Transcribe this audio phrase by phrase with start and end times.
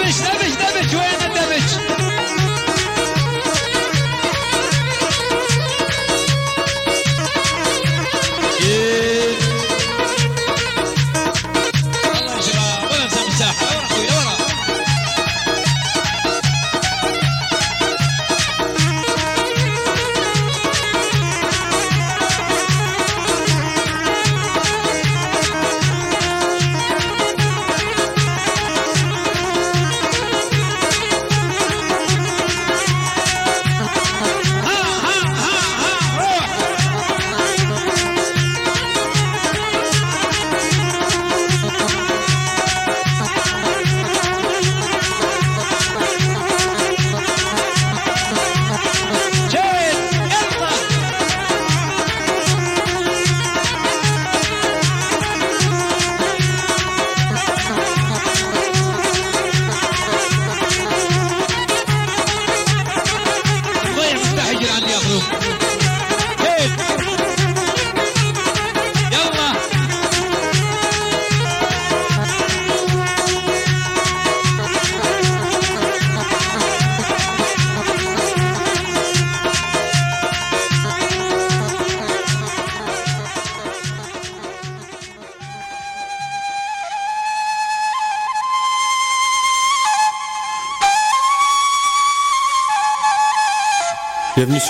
[0.00, 1.19] Nebisch, Nebisch, Nebisch, Nebisch,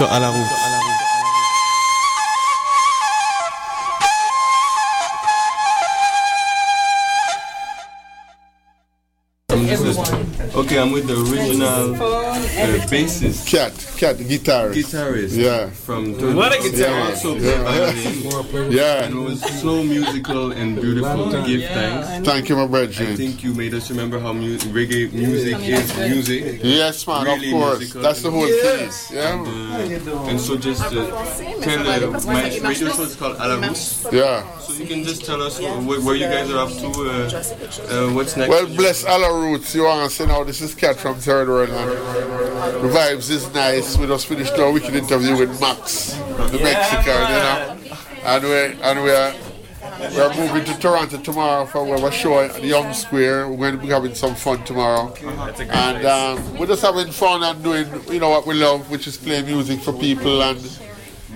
[0.09, 0.50] À la route.
[12.61, 14.75] Uh, bassist, Cat, cat, guitarist.
[14.75, 15.36] guitarist.
[15.36, 15.70] Yeah.
[15.70, 16.34] From Turkey.
[16.34, 17.11] What a Yeah, guitarist.
[17.11, 17.62] also Yeah.
[17.62, 18.72] violin.
[18.72, 19.05] Yeah.
[19.05, 22.27] And it was so musical and beautiful to give thanks.
[22.28, 23.17] Thank you, my I brethren.
[23.17, 26.61] think you made us remember how mu- reggae music is music.
[26.62, 27.92] Yes, man, Really of course.
[27.94, 28.91] That's the whole thing.
[29.12, 29.45] Yeah.
[29.47, 30.91] Uh, and so just uh,
[31.61, 34.11] tell uh, my radio show is called Alarus.
[34.12, 34.45] Yeah.
[34.58, 38.12] So you can just tell us wh- where you guys are up to, uh, uh,
[38.14, 38.51] what's next.
[38.51, 39.74] Well, bless Allah roots.
[39.74, 41.70] You want to say now, this is Cat from Third World.
[42.50, 43.96] The vibes is nice.
[43.96, 47.77] We just finished our wicked interview with Max, the Mexican, you know.
[48.24, 49.33] And we and we are
[50.00, 53.48] we are moving to Toronto tomorrow for our show at the Young Square.
[53.48, 55.14] We're going to be having some fun tomorrow.
[55.58, 59.17] And um, we're just having fun and doing, you know, what we love, which is
[59.17, 60.80] playing music for people and,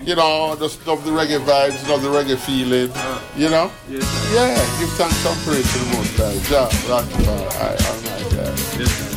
[0.03, 2.91] you know, just love the reggae vibes, love the reggae feeling,
[3.37, 3.71] you know?
[3.89, 6.39] Yeah, give thanks and praise to the Most High.
[6.49, 8.55] Jah, Rastafari, I, I'm like that.
[8.79, 9.14] Yeah, man, give thanks.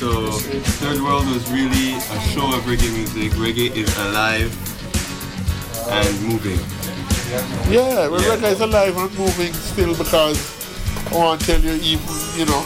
[0.00, 0.32] So,
[0.80, 3.32] Third World was really a show of reggae music.
[3.36, 4.48] Reggae is alive
[5.92, 6.56] and moving.
[7.70, 8.36] Yeah, well, Yeah.
[8.36, 10.40] reggae is alive and moving still because
[11.12, 12.64] I want to tell you, even, you know,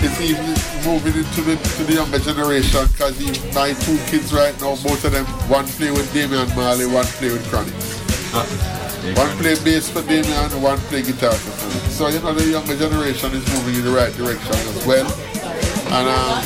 [0.00, 0.56] it's even
[0.88, 3.20] moving into the to the younger generation because
[3.54, 7.32] my two kids right now, both of them, one play with Damian Marley, one play
[7.32, 8.00] with Chronixx.
[8.32, 9.12] Uh-huh.
[9.20, 11.90] One play bass for Damian, one play guitar for Chronixx.
[11.90, 15.04] So, you know, the younger generation is moving in the right direction as well.
[15.94, 16.40] And um,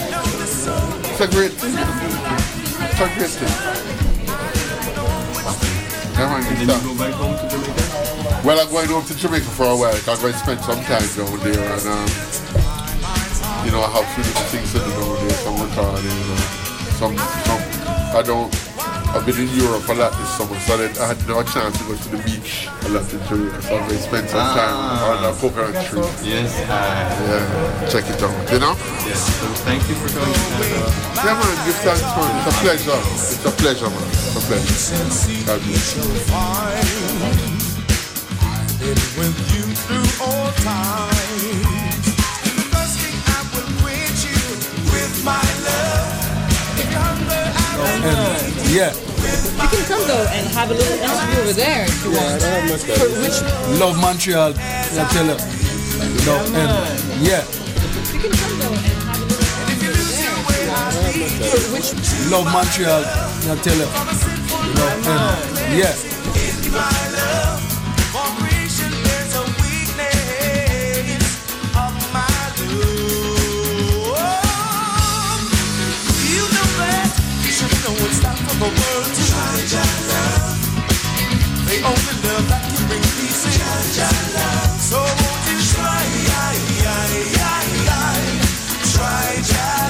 [1.07, 1.75] it's a great thing.
[1.79, 3.87] It's a great thing.
[6.19, 8.43] Man, Then you go back home to Jamaica?
[8.45, 9.95] Well, I'm going home to Jamaica for a while.
[9.95, 12.11] I'm going to spend some time down there, and um,
[13.65, 16.43] you know, I have few little things to do down there, some recording, you know,
[16.99, 17.62] some, some.
[18.19, 18.75] I don't.
[19.15, 21.84] I've been in Europe a lot this summer, so that I had no chance to
[21.89, 23.62] go to the beach a lot in Jamaica.
[23.62, 25.11] So I'm going to spend some time Ah.
[25.12, 26.03] on the coconut tree.
[26.22, 28.34] Yes, uh, Yeah, check it out.
[28.53, 28.75] You know?
[29.09, 29.21] yes.
[29.41, 30.91] So thank you for coming to Canada.
[31.25, 31.55] Yeah, man.
[31.65, 32.31] Give thanks, man.
[32.37, 33.00] It's a pleasure.
[33.17, 34.09] It's a pleasure, man.
[34.11, 35.47] It's a pleasure.
[35.47, 35.94] God bless.
[38.78, 42.05] been with you through all times.
[42.44, 44.43] The first thing I will quench you
[44.93, 45.96] with my love.
[47.76, 48.92] If you're hungry, I will Yeah,
[49.60, 52.41] You can come though and have a little interview over there if you want.
[52.81, 53.38] For which
[53.81, 54.53] love Montreal.
[54.56, 55.37] I tell you.
[56.25, 56.70] No, and
[57.22, 57.44] yeah,
[58.12, 60.56] you can come though and have a little interview over there if
[61.17, 61.44] you want.
[61.52, 61.93] For which
[62.31, 63.02] love Montreal.
[63.05, 63.88] I tell you.
[64.76, 67.06] No, and yeah.
[78.71, 80.59] For try your love.
[81.69, 83.45] The only love that can bring peace
[83.99, 84.81] your love.
[84.81, 86.03] So won't you try,
[88.95, 89.86] try your love,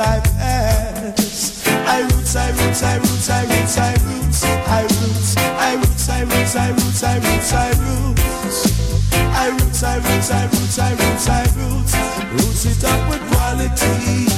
[0.00, 1.66] I pass.
[1.68, 6.22] I roots, I roots, I roots, I roots, I roots, I roots, I roots, I
[6.22, 8.20] roots, I roots, I roots, I roots.
[9.12, 11.94] I roots, I roots, I roots, I roots, I roots,
[12.32, 14.29] roots it up with quality.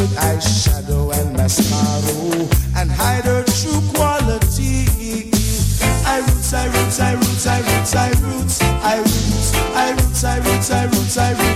[0.00, 5.28] with eyeshadow and mascara and hide her true quality.
[6.06, 10.84] I roots, I roots, I roots, I roots, I roots, I roots, I roots, I
[10.84, 11.49] roots, I roots.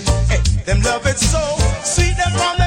[0.00, 0.14] music.
[0.28, 1.40] Hey, them love it so
[1.82, 2.16] sweet.
[2.16, 2.65] Them on the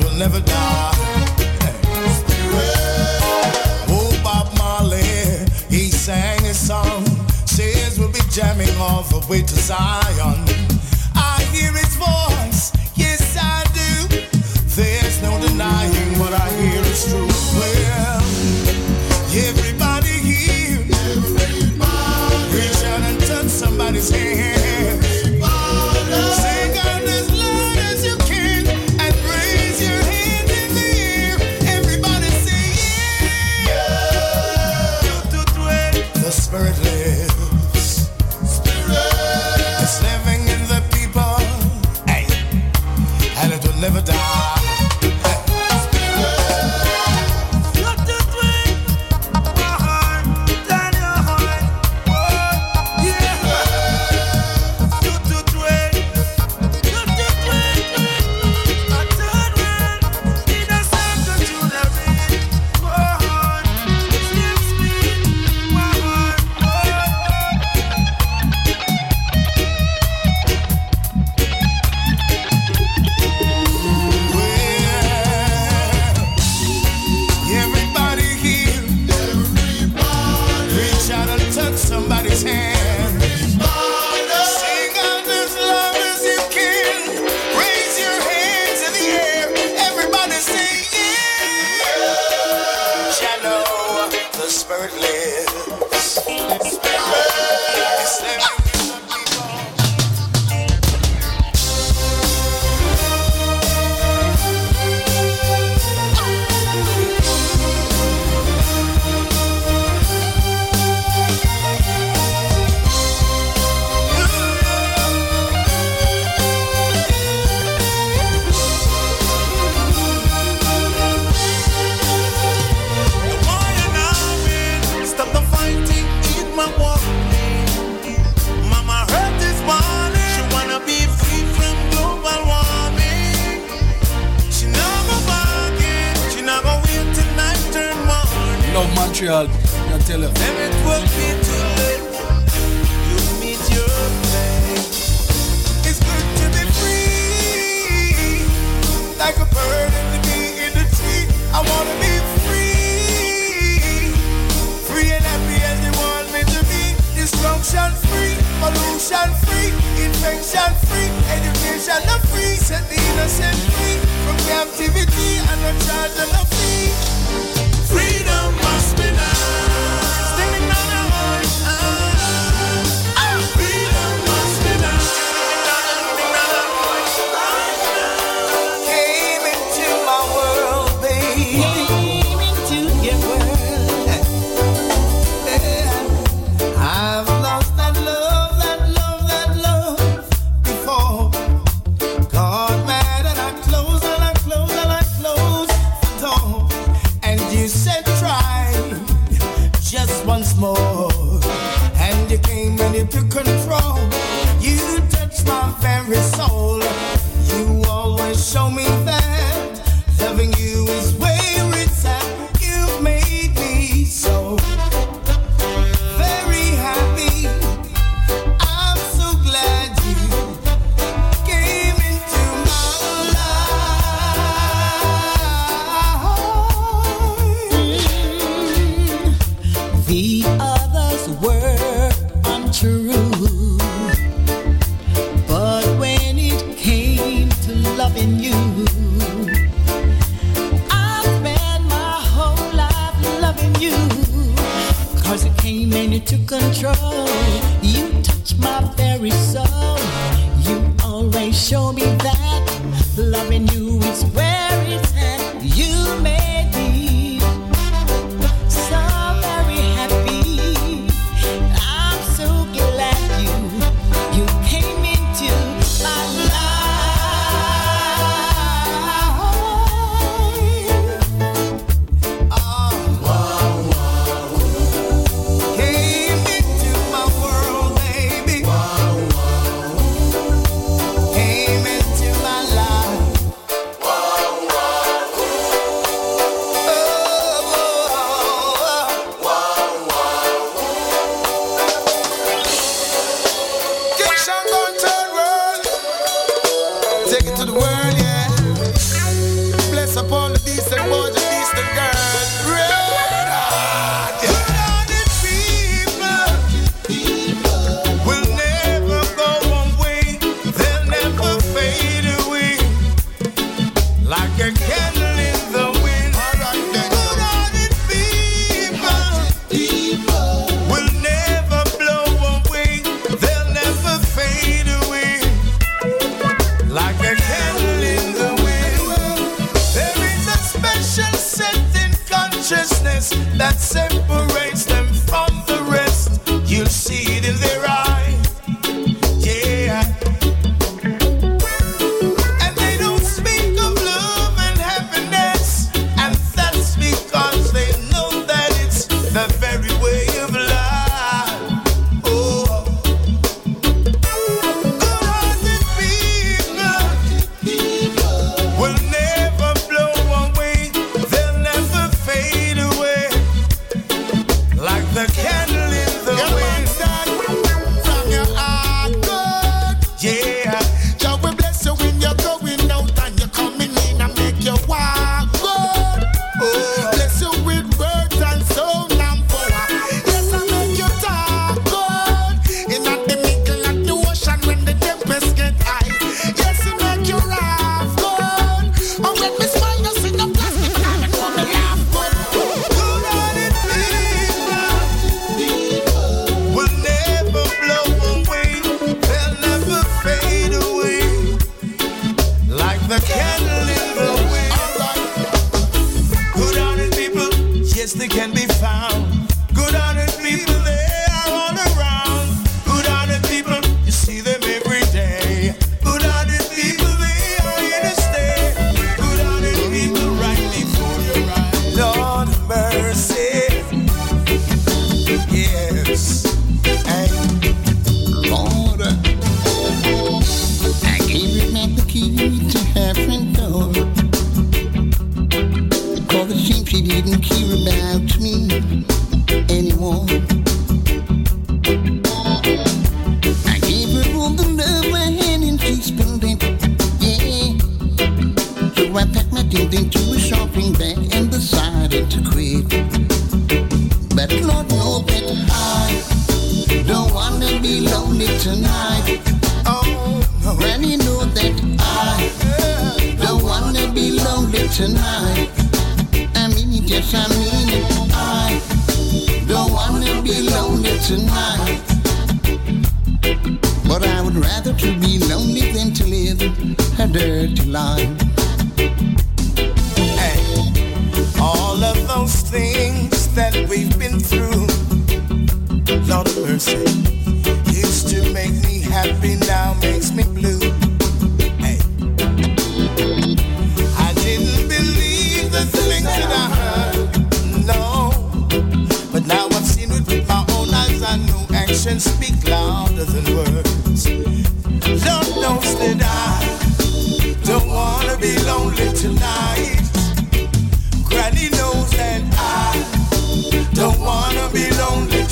[0.00, 0.92] We'll never die.
[3.88, 5.02] Oh, Bob Marley,
[5.68, 7.04] he sang his song.
[7.46, 10.47] Says we'll be jamming all the way to Zion.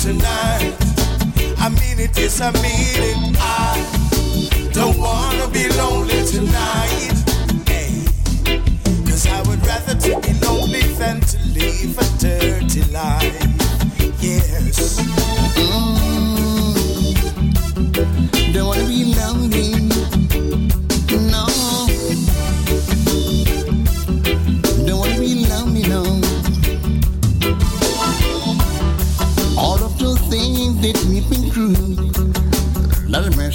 [0.07, 0.73] tonight.
[1.59, 3.37] I mean it, yes, I mean it.
[3.39, 6.86] I don't wanna be lonely tonight.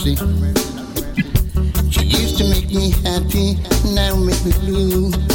[0.04, 0.16] mercy.
[1.90, 3.56] She used to make me happy,
[3.94, 5.31] now make me blue.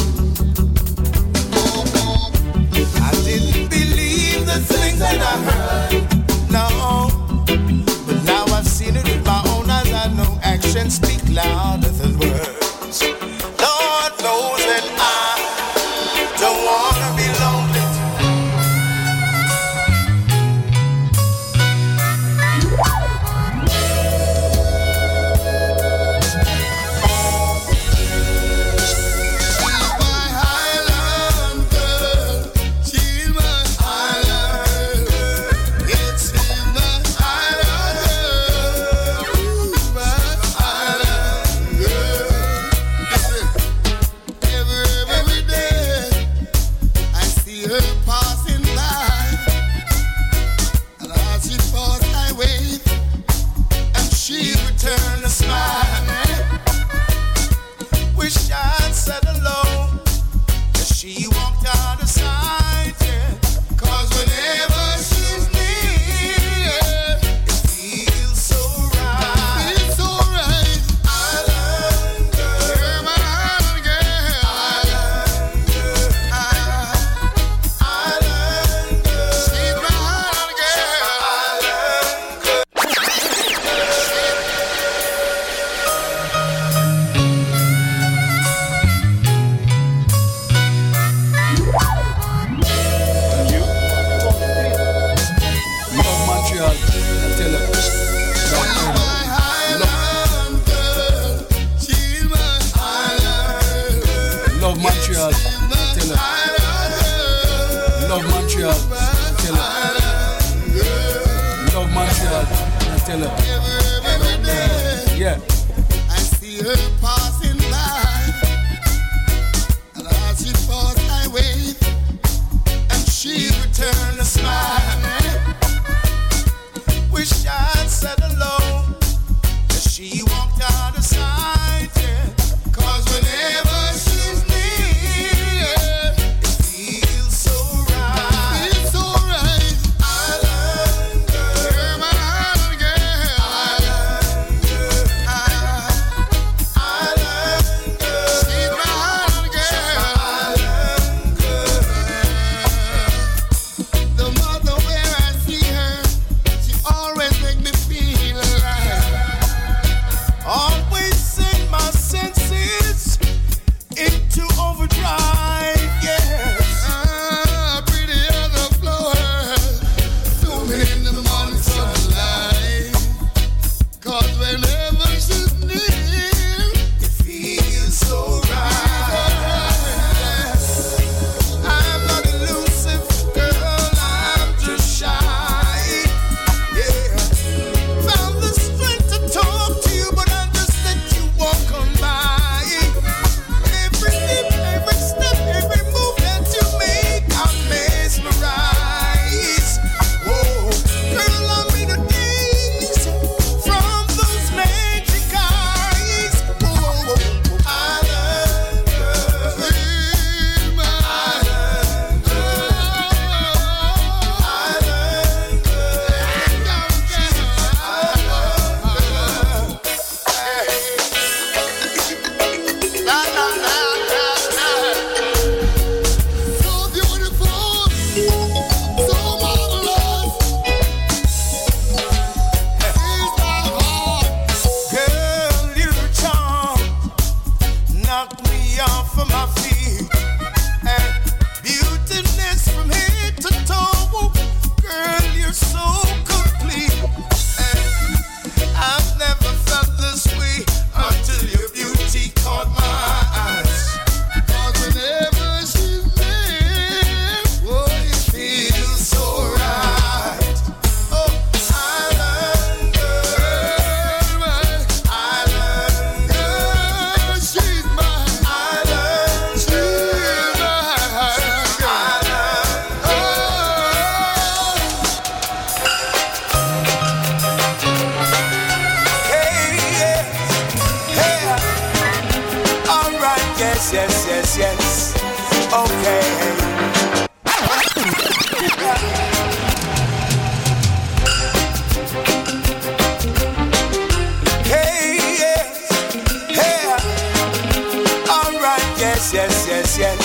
[298.68, 300.22] Right, yes, yes, yes, yes.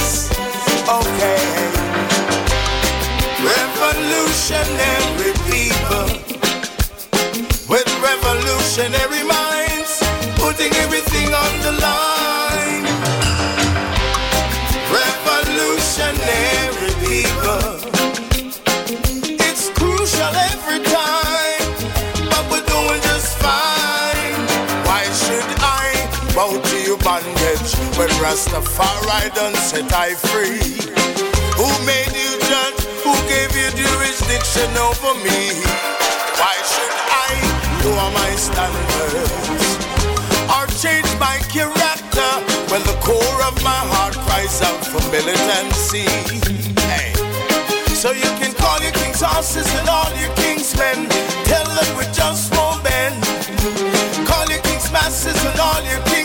[0.99, 1.39] Okay.
[3.53, 6.07] Revolutionary people
[7.72, 9.91] with revolutionary minds,
[10.41, 12.12] putting everything on the line.
[27.98, 30.62] When Rastafari done set I free?
[31.58, 32.80] Who made you judge?
[33.06, 35.62] Who gave you jurisdiction over me?
[36.39, 37.30] Why should I
[37.84, 39.68] lower my standards
[40.50, 42.30] or change my character
[42.72, 46.08] when the core of my heart cries out for militancy?
[46.89, 47.14] Hey.
[47.94, 51.10] So you can call your king's horses and all your king's men.
[51.46, 53.22] Tell them we just won't bend.
[54.26, 56.22] Call your king's masses and all your king's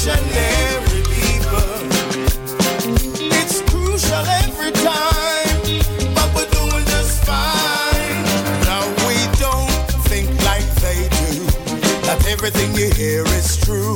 [0.00, 0.16] People.
[3.36, 5.60] It's crucial every time,
[6.14, 8.24] but we're doing just fine.
[8.64, 9.68] Now we don't
[10.08, 11.44] think like they do.
[12.08, 13.94] That everything you hear is true.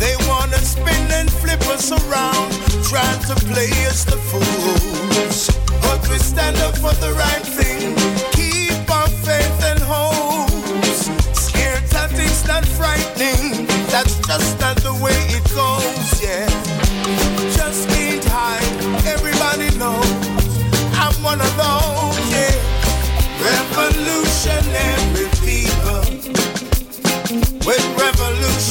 [0.00, 2.50] They wanna spin and flip us around,
[2.82, 5.50] trying to play us the fools.
[5.82, 7.94] But we stand up for the right thing,
[8.32, 11.10] keep our faith and hopes.
[11.38, 13.09] Scared tactics not frightening,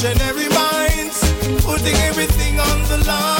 [0.02, 1.20] revolutionary minds,
[1.62, 3.39] putting everything on the line.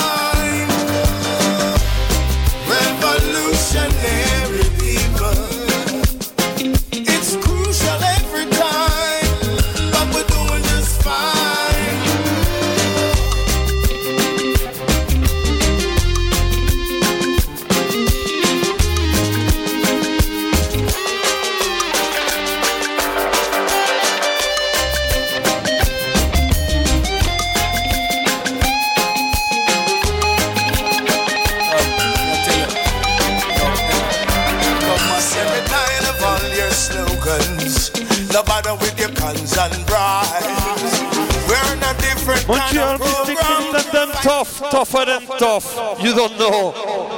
[42.99, 44.09] Music program.
[44.23, 46.03] tough, tougher than tough.
[46.03, 46.73] You don't know.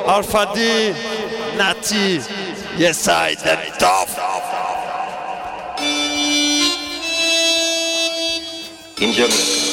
[0.07, 0.93] Alpha D,
[1.57, 2.21] Natty,
[2.77, 4.19] yes I, them tough.
[9.01, 9.72] In Jamaica.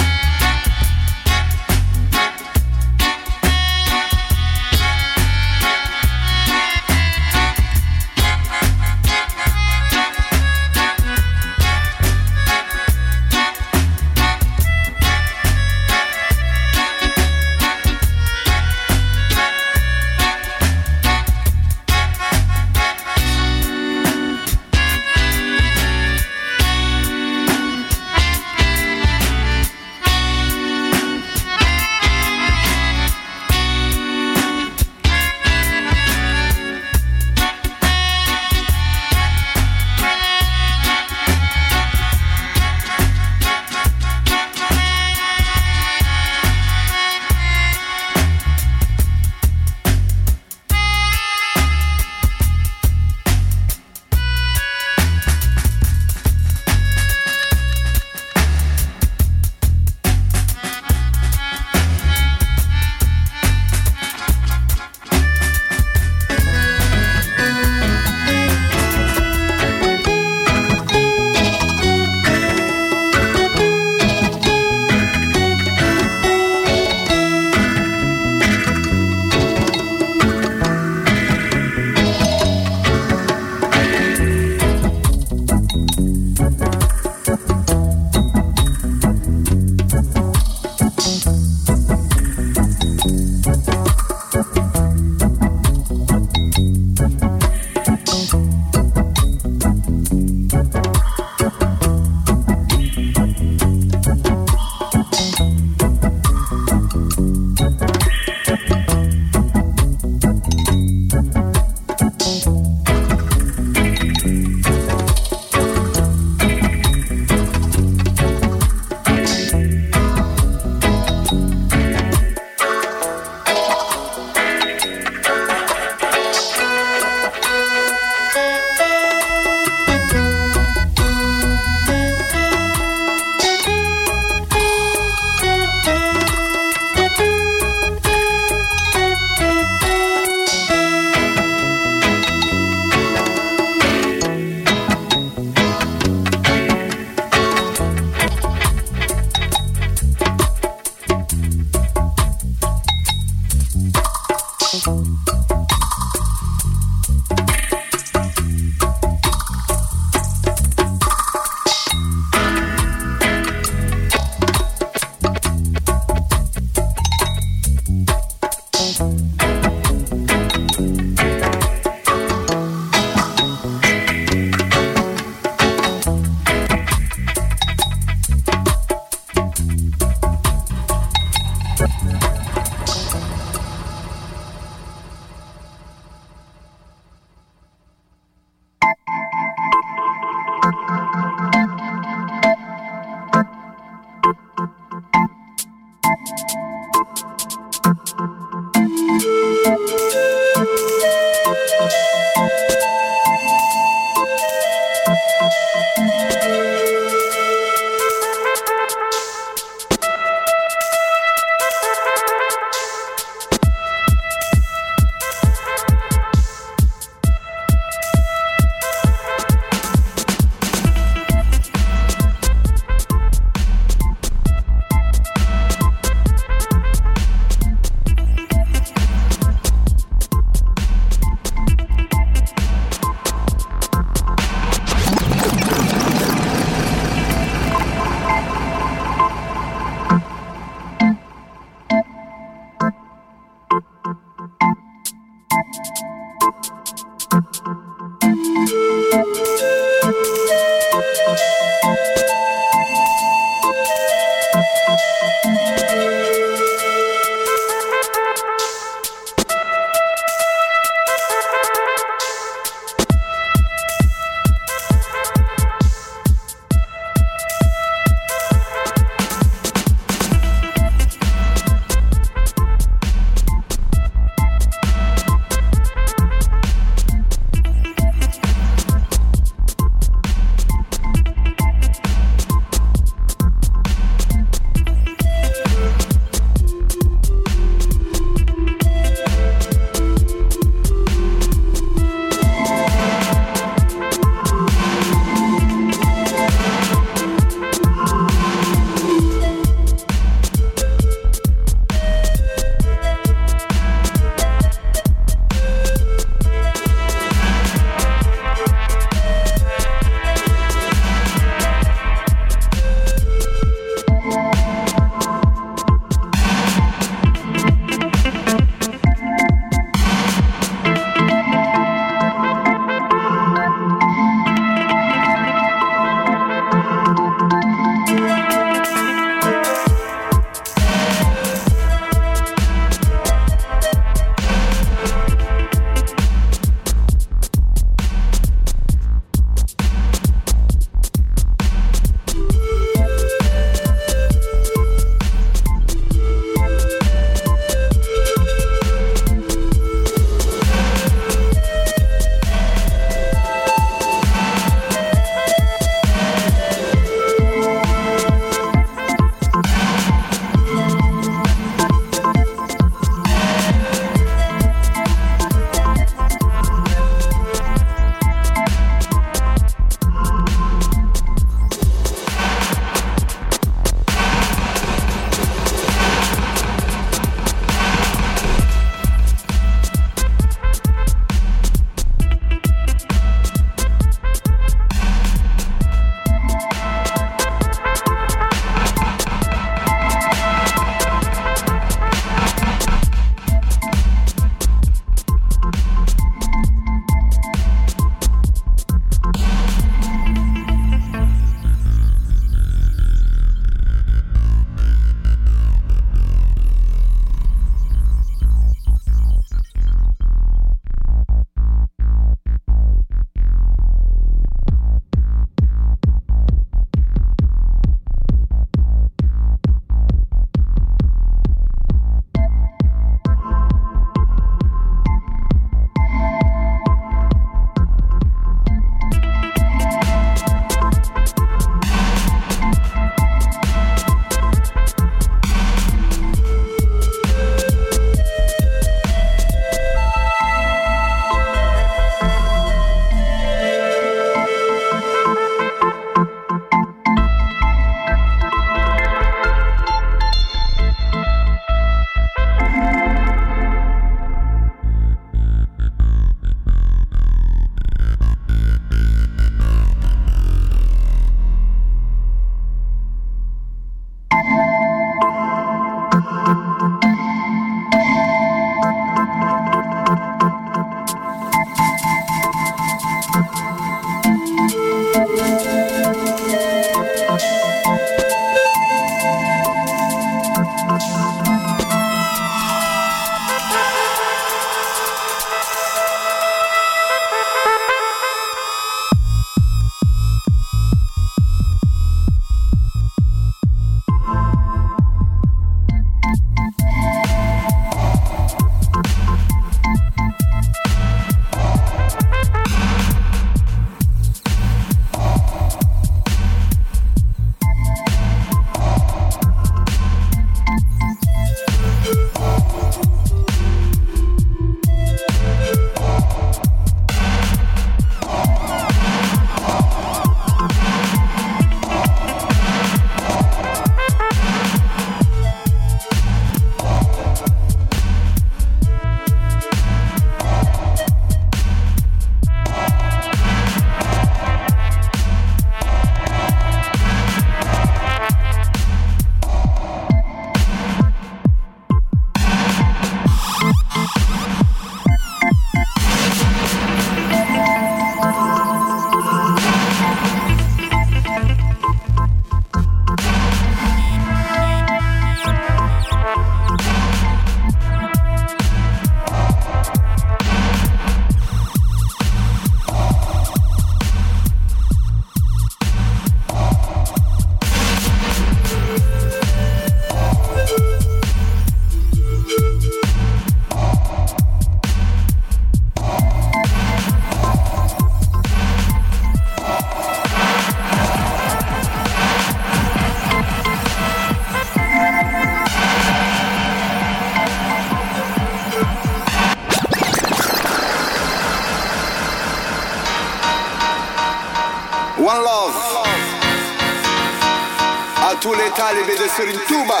[598.40, 600.00] tous les talibés de Serigne Touba.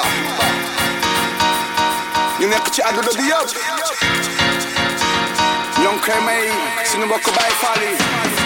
[2.40, 3.48] Ñu nekk ci àdduna bi yëpp.
[5.82, 6.48] Ñoo ngi koy may
[6.90, 8.39] suñu mbokk Baay Faal yi.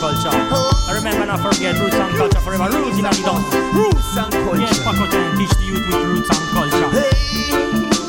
[0.00, 0.30] culture.
[0.32, 2.64] I remember not forget roots and culture forever.
[2.70, 3.10] Roots in the
[3.74, 4.62] Roots and culture.
[4.62, 5.04] Yes, Paco
[5.36, 6.88] teach the youth with roots and culture.
[6.88, 7.99] Hey.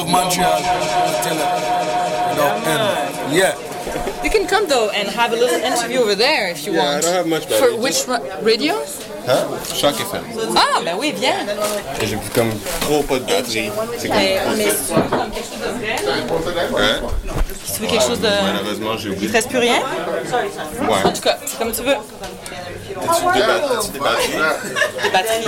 [0.00, 0.60] Love Montreal.
[1.22, 2.36] Tell her.
[2.40, 2.80] Love them.
[3.36, 3.54] Yeah.
[4.24, 6.84] You can come though and have a little interview over there if you Yeah, I
[6.94, 7.02] want.
[7.04, 8.74] don't have much For which ra- radio?
[9.28, 9.44] Hein?
[9.76, 10.24] CHOQ FM.
[10.56, 11.36] Ah, ben oui, viens.
[12.00, 12.50] Et J'ai comme
[12.80, 13.70] trop pas de batterie.
[13.98, 14.70] C'est comme Mais, trop mais fait.
[14.70, 15.96] si tu veux comme quelque chose de vrai,
[16.80, 17.00] Hein?
[17.64, 18.28] si tu veux quelque chose de.
[18.28, 19.28] Malheureusement, j'ai Il oublié.
[19.28, 19.80] te reste plus rien?
[19.80, 21.02] Ouais.
[21.04, 21.92] En tout cas, c'est comme tu veux.
[21.92, 24.32] As-tu des, ba- as-tu des batteries?
[25.02, 25.44] Des batteries.